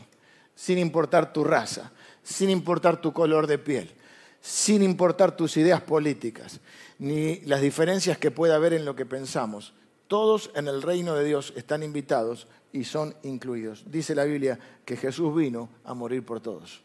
[0.57, 1.93] sin importar tu raza,
[2.25, 3.95] sin importar tu color de piel,
[4.41, 6.59] sin importar tus ideas políticas,
[6.99, 9.73] ni las diferencias que pueda haber en lo que pensamos.
[10.09, 13.85] Todos en el reino de Dios están invitados y son incluidos.
[13.87, 16.83] Dice la Biblia que Jesús vino a morir por todos.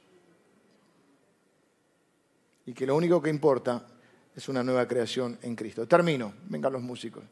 [2.68, 3.88] Y que lo único que importa
[4.36, 5.88] es una nueva creación en Cristo.
[5.88, 7.24] Termino, vengan los músicos.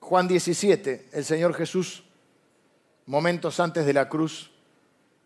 [0.00, 2.02] Juan 17, el Señor Jesús,
[3.06, 4.50] momentos antes de la cruz,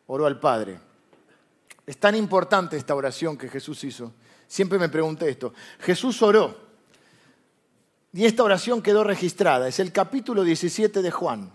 [0.07, 0.79] oró al Padre.
[1.87, 4.13] Es tan importante esta oración que Jesús hizo
[4.47, 5.53] siempre me pregunté esto.
[5.81, 6.57] Jesús oró
[8.13, 9.67] y esta oración quedó registrada.
[9.67, 11.51] Es el capítulo 17 de Juan.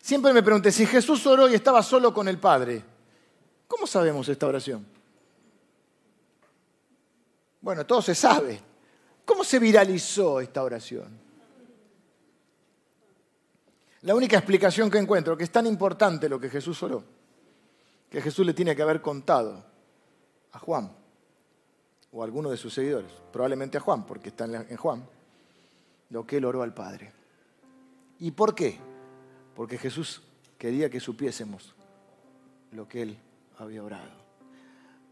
[0.00, 2.82] Siempre me pregunté, si Jesús oró y estaba solo con el Padre,
[3.66, 4.86] ¿cómo sabemos esta oración?
[7.60, 8.58] Bueno, todo se sabe.
[9.26, 11.27] ¿Cómo se viralizó esta oración?
[14.02, 17.02] La única explicación que encuentro, que es tan importante lo que Jesús oró,
[18.08, 19.64] que Jesús le tiene que haber contado
[20.52, 20.90] a Juan
[22.12, 25.04] o a alguno de sus seguidores, probablemente a Juan, porque está en Juan,
[26.10, 27.12] lo que él oró al Padre.
[28.20, 28.78] ¿Y por qué?
[29.54, 30.22] Porque Jesús
[30.56, 31.74] quería que supiésemos
[32.72, 33.18] lo que él
[33.58, 34.18] había orado.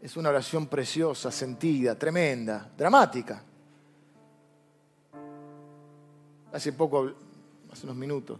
[0.01, 3.43] Es una oración preciosa, sentida, tremenda, dramática.
[6.53, 7.11] Hace poco,
[7.71, 8.39] hace unos minutos,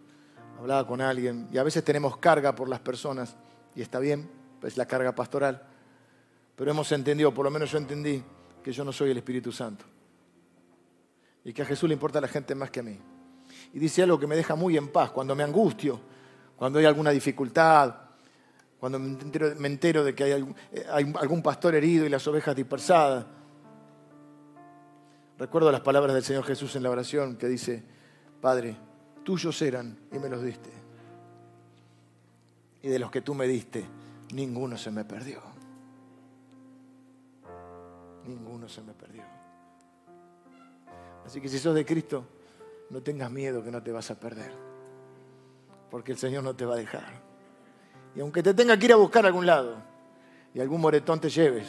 [0.58, 3.36] hablaba con alguien y a veces tenemos carga por las personas
[3.76, 4.30] y está bien,
[4.63, 5.63] es la carga pastoral,
[6.56, 8.24] pero hemos entendido, por lo menos yo entendí,
[8.63, 9.86] que yo no soy el Espíritu Santo
[11.43, 13.00] y que a Jesús le importa a la gente más que a mí.
[13.74, 16.00] Y dice algo que me deja muy en paz, cuando me angustio,
[16.58, 17.96] cuando hay alguna dificultad,
[18.80, 23.26] cuando me entero, de que eh, hay algún pastor herido y las ovejas dispersadas.
[25.38, 27.84] Recuerdo las palabras del Señor Jesús en la oración que dice,
[28.41, 28.76] Padre,
[29.27, 30.69] tuyos eran y me los diste.
[32.81, 33.83] Y de los que tú me diste,
[34.31, 35.41] ninguno se me perdió.
[38.25, 39.23] Ninguno se me perdió.
[41.25, 42.23] Así que si sos de Cristo,
[42.89, 44.53] no tengas miedo que no te vas a perder.
[45.91, 47.21] Porque el Señor no te va a dejar.
[48.15, 49.75] Y aunque te tenga que ir a buscar a algún lado
[50.53, 51.67] y algún moretón te lleves.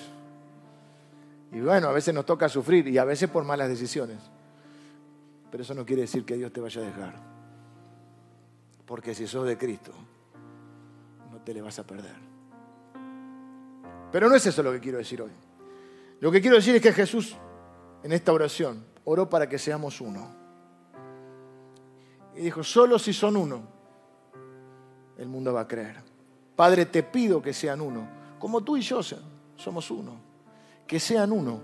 [1.50, 4.18] Y bueno, a veces nos toca sufrir y a veces por malas decisiones.
[5.50, 7.37] Pero eso no quiere decir que Dios te vaya a dejar.
[8.88, 9.92] Porque si sos de Cristo,
[11.30, 12.16] no te le vas a perder.
[14.10, 15.30] Pero no es eso lo que quiero decir hoy.
[16.20, 17.36] Lo que quiero decir es que Jesús,
[18.02, 20.34] en esta oración, oró para que seamos uno.
[22.34, 23.62] Y dijo, solo si son uno,
[25.18, 25.96] el mundo va a creer.
[26.56, 30.18] Padre, te pido que sean uno, como tú y yo somos uno.
[30.86, 31.60] Que sean uno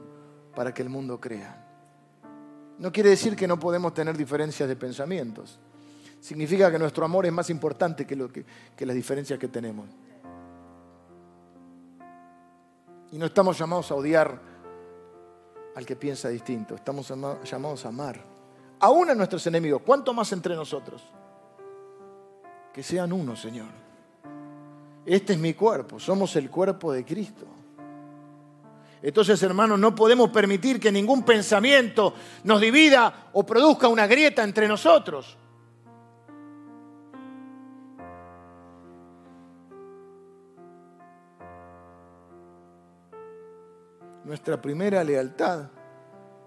[0.55, 1.67] para que el mundo crea.
[2.79, 5.59] No quiere decir que no podemos tener diferencias de pensamientos
[6.25, 8.47] significa que nuestro amor es más importante que, lo que,
[8.79, 9.87] las diferencias que tenemos.
[13.13, 14.41] Y no estamos llamados a odiar
[15.77, 17.13] al que piensa distinto, estamos
[17.45, 18.19] llamados a amar.
[18.81, 21.03] Aún a nuestros enemigos, ¿cuánto más entre nosotros?
[22.73, 23.69] Que sean uno, Señor.
[25.05, 27.45] Este es mi cuerpo, somos el cuerpo de Cristo.
[29.03, 34.67] Entonces, hermanos, no podemos permitir que ningún pensamiento nos divida o produzca una grieta entre
[34.67, 35.37] nosotros.
[44.25, 45.69] Nuestra primera lealtad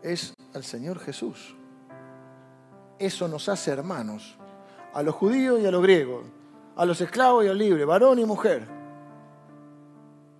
[0.01, 1.55] es al Señor Jesús.
[2.99, 4.37] Eso nos hace hermanos,
[4.93, 6.25] a los judíos y a los griegos,
[6.75, 8.67] a los esclavos y al libre, varón y mujer.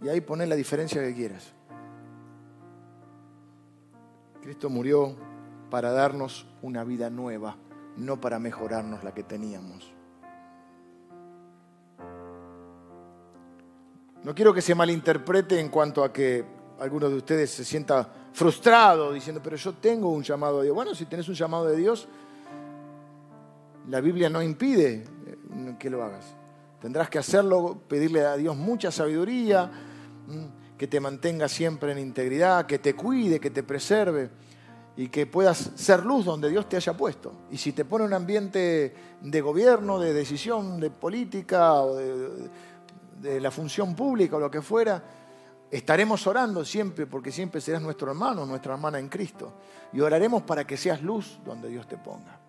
[0.02, 1.54] Y ahí pones la diferencia que quieras.
[4.42, 5.16] Cristo murió
[5.70, 7.58] para darnos una vida nueva,
[7.98, 9.94] no para mejorarnos la que teníamos.
[14.24, 19.14] No quiero que se malinterprete en cuanto a que algunos de ustedes se sienta frustrado
[19.14, 20.76] diciendo, pero yo tengo un llamado de Dios.
[20.76, 22.08] Bueno, si tenés un llamado de Dios,
[23.90, 26.26] la Biblia no impide eh, que lo hagas.
[26.80, 29.72] Tendrás que hacerlo, pedirle a Dios mucha sabiduría,
[30.78, 34.30] que te mantenga siempre en integridad, que te cuide, que te preserve
[34.96, 37.32] y que puedas ser luz donde Dios te haya puesto.
[37.50, 43.50] Y si te pone un ambiente de gobierno, de decisión, de política o de la
[43.50, 45.02] función pública o lo que fuera,
[45.70, 49.54] Estaremos orando siempre porque siempre serás nuestro hermano, nuestra hermana en Cristo.
[49.92, 52.40] Y oraremos para que seas luz donde Dios te ponga.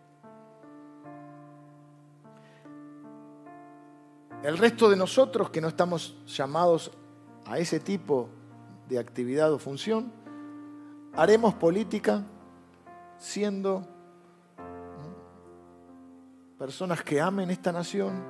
[4.42, 6.92] El resto de nosotros que no estamos llamados
[7.44, 8.28] a ese tipo
[8.88, 10.12] de actividad o función,
[11.14, 12.22] haremos política
[13.18, 13.84] siendo
[16.56, 18.22] personas que amen esta nación,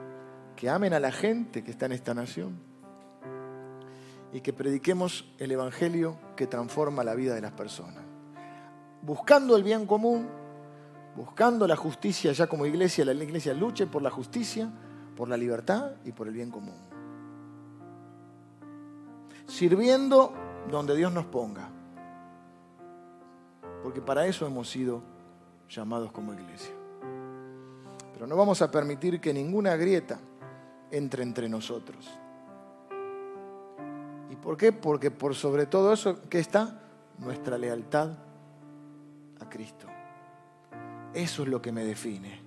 [0.57, 2.68] que amen a la gente que está en esta nación
[4.33, 8.05] y que prediquemos el Evangelio que transforma la vida de las personas.
[9.03, 10.29] Buscando el bien común,
[11.17, 14.71] buscando la justicia ya como iglesia, la iglesia luche por la justicia,
[15.17, 16.77] por la libertad y por el bien común.
[19.47, 20.35] Sirviendo
[20.71, 21.71] donde Dios nos ponga.
[23.83, 25.03] Porque para eso hemos sido
[25.71, 26.75] llamados como iglesia.
[28.13, 30.19] Pero no vamos a permitir que ninguna grieta
[30.91, 32.09] entre entre nosotros
[34.49, 34.73] por qué?
[34.73, 36.81] Porque por sobre todo eso, ¿qué está?
[37.19, 38.13] Nuestra lealtad
[39.41, 39.87] a Cristo.
[41.13, 42.41] Eso es lo que me define.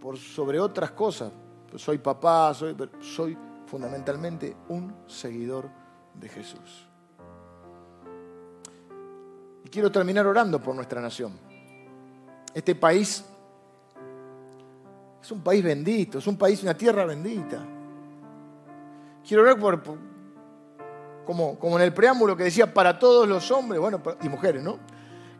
[0.00, 1.32] Por sobre otras cosas,
[1.68, 5.68] pues soy papá, soy, soy fundamentalmente un seguidor
[6.14, 6.86] de Jesús.
[9.64, 11.32] Y quiero terminar orando por nuestra nación.
[12.54, 13.24] Este país
[15.20, 17.66] es un país bendito, es un país, una tierra bendita.
[19.26, 19.82] Quiero orar por,
[21.28, 24.78] como, en el preámbulo que decía, para todos los hombres, bueno, y mujeres, ¿no?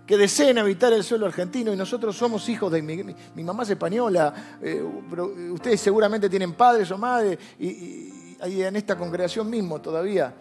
[0.07, 4.59] que deseen habitar el suelo argentino y nosotros somos hijos de mi, mamá es española,
[4.61, 10.35] eh, pero ustedes seguramente tienen padres o madres y, y, en esta congregación mismo todavía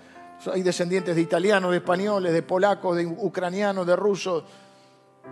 [0.52, 4.44] hay descendientes de italianos, de españoles, de polacos, de ucranianos, de rusos,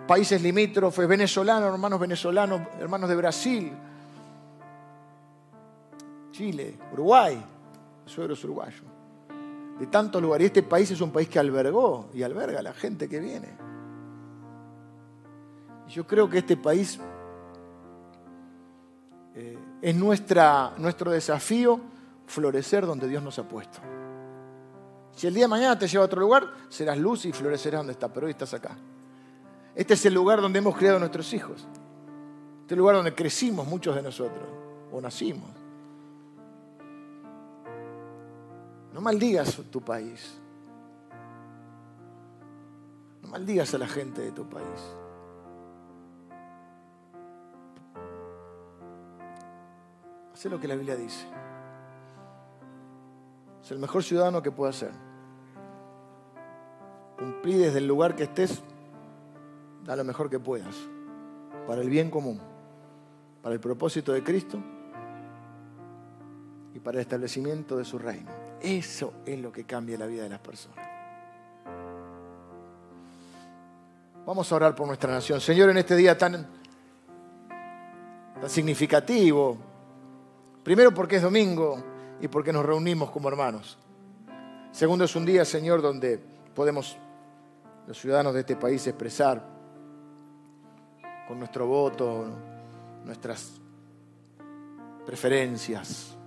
[0.08, 3.72] países limítrofes, venezolanos, hermanos venezolanos, hermanos de Brasil,
[6.32, 7.42] Chile, Uruguay,
[8.06, 8.95] suegros uruguayos,
[9.80, 10.46] de tantos lugares.
[10.46, 13.56] Y este país es un país que albergó y alberga a la gente que viene.
[15.90, 17.00] Yo creo que este país
[19.36, 21.80] eh, es nuestra, nuestro desafío
[22.26, 23.80] florecer donde Dios nos ha puesto.
[25.16, 27.94] Si el día de mañana te lleva a otro lugar, serás luz y florecerás donde
[27.94, 28.76] estás, pero hoy estás acá.
[29.74, 31.68] Este es el lugar donde hemos criado a nuestros hijos.
[32.62, 34.48] Este es el lugar donde crecimos muchos de nosotros,
[34.92, 35.50] o nacimos.
[38.96, 40.40] No maldigas tu país.
[43.22, 44.96] No maldigas a la gente de tu país.
[50.32, 51.28] Haz lo que la Biblia dice.
[53.62, 54.94] Es el mejor ciudadano que pueda ser.
[57.18, 58.64] Cumplí desde el lugar que estés,
[59.84, 60.76] da lo mejor que puedas,
[61.68, 62.40] para el bien común,
[63.44, 64.58] para el propósito de Cristo
[66.74, 68.45] y para el establecimiento de su reino.
[68.62, 70.86] Eso es lo que cambia la vida de las personas.
[74.26, 75.40] Vamos a orar por nuestra nación.
[75.40, 76.48] Señor, en este día tan,
[78.42, 79.58] tan significativo,
[80.66, 81.78] Primero porque es domingo
[82.20, 83.78] y porque nos reunimos como hermanos.
[84.72, 86.20] Segundo es un día, Señor, donde
[86.56, 86.98] podemos
[87.86, 89.48] los ciudadanos de este país expresar
[91.28, 92.26] con nuestro voto
[93.06, 93.62] nuestras
[95.06, 96.18] preferencias.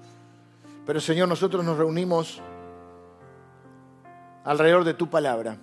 [0.88, 2.42] Pero Señor, nosotros nos reunimos
[4.44, 5.56] alrededor de tu palabra.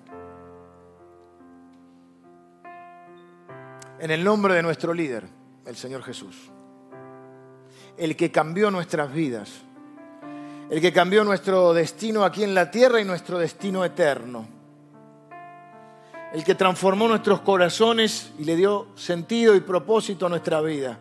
[4.00, 5.28] En el nombre de nuestro líder,
[5.66, 6.52] el Señor Jesús
[7.98, 9.52] el que cambió nuestras vidas,
[10.70, 14.48] el que cambió nuestro destino aquí en la tierra y nuestro destino eterno,
[16.34, 21.00] el que transformó nuestros corazones y le dio sentido y propósito a nuestra vida.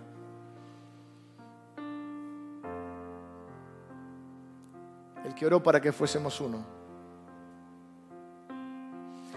[5.36, 6.64] Que oró para que fuésemos uno.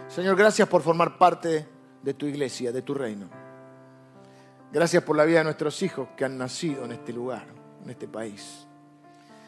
[0.07, 1.67] Señor, gracias por formar parte
[2.01, 3.27] de tu iglesia, de tu reino.
[4.71, 7.45] Gracias por la vida de nuestros hijos que han nacido en este lugar,
[7.83, 8.67] en este país.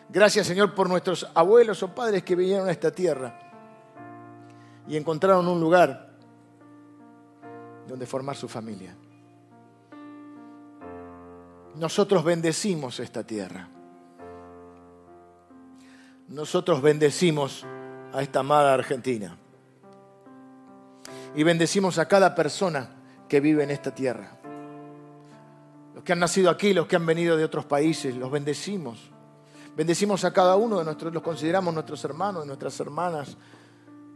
[0.09, 3.37] Gracias, Señor, por nuestros abuelos o padres que vinieron a esta tierra
[4.87, 6.09] y encontraron un lugar
[7.87, 8.95] donde formar su familia.
[11.75, 13.69] Nosotros bendecimos esta tierra.
[16.29, 17.65] Nosotros bendecimos
[18.13, 19.37] a esta amada Argentina.
[21.35, 22.95] Y bendecimos a cada persona
[23.27, 24.39] que vive en esta tierra
[25.99, 29.11] los que han nacido aquí, los que han venido de otros países, los bendecimos.
[29.75, 33.35] Bendecimos a cada uno de nuestros, los consideramos nuestros hermanos nuestras hermanas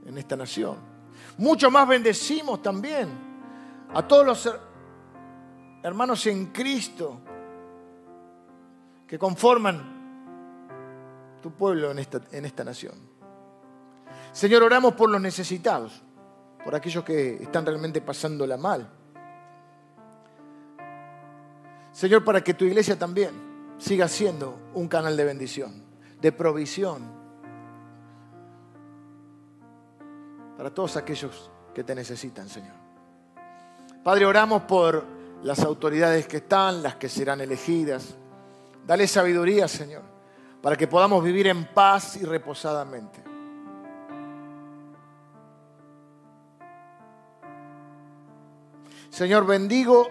[0.06, 0.78] en esta nación.
[1.38, 3.10] Mucho más bendecimos también
[3.94, 4.56] a todos los
[5.84, 7.20] hermanos en Cristo
[9.06, 10.03] que conforman
[11.44, 12.96] tu pueblo en esta, en esta nación.
[14.32, 16.02] Señor, oramos por los necesitados,
[16.64, 18.90] por aquellos que están realmente pasándola mal
[21.94, 23.32] Señor, para que tu iglesia también
[23.78, 25.84] siga siendo un canal de bendición,
[26.20, 27.04] de provisión
[30.58, 32.74] para todos aquellos que te necesitan, Señor.
[34.04, 35.06] Padre, oramos por
[35.44, 38.16] las autoridades que están, las que serán elegidas.
[38.88, 40.02] Dale sabiduría, Señor,
[40.64, 43.22] para que podamos vivir en paz y reposadamente.
[49.10, 50.08] Señor, bendigo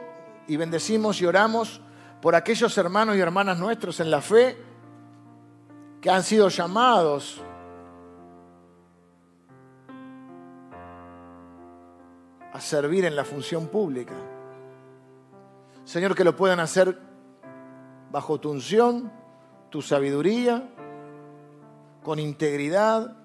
[0.46, 1.80] y bendecimos y oramos
[2.20, 4.62] por aquellos hermanos y hermanas nuestros en la fe
[6.02, 7.40] que han sido llamados
[12.52, 14.12] a servir en la función pública.
[15.86, 17.00] Señor, que lo puedan hacer
[18.10, 19.21] bajo tu unción,
[19.72, 20.68] tu sabiduría,
[22.04, 23.16] con integridad,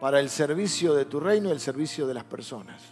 [0.00, 2.82] para el servicio de tu reino y el servicio de las personas.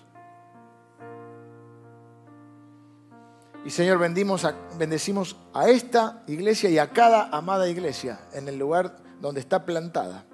[3.64, 4.46] Y Señor, bendimos
[4.78, 10.26] bendecimos a esta iglesia y a cada amada iglesia en el lugar donde está plantada.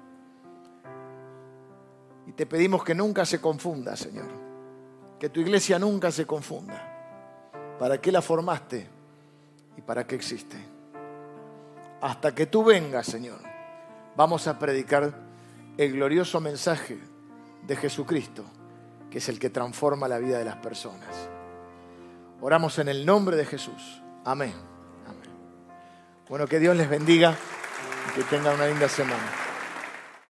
[2.25, 4.27] Y te pedimos que nunca se confunda, Señor.
[5.17, 7.77] Que tu iglesia nunca se confunda.
[7.79, 8.96] ¿Para qué la formaste?
[9.77, 10.57] Y para qué existe?
[12.01, 13.39] Hasta que tú vengas, Señor,
[14.15, 15.13] vamos a predicar
[15.77, 16.97] el glorioso mensaje
[17.65, 18.43] de Jesucristo,
[19.09, 21.29] que es el que transforma la vida de las personas.
[22.41, 24.01] Oramos en el nombre de Jesús.
[24.25, 24.53] Amén.
[26.29, 27.33] Bueno, que Dios les bendiga
[28.09, 29.46] y que tengan una linda semana.